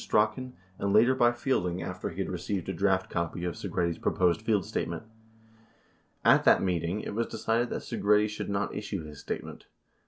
[0.11, 0.53] 182
[0.87, 5.03] later by Fielding after he had received a draft copy of Segretti's proposed press statement.
[6.25, 9.67] At that meeting it was decided that Segretti should not issue his statement.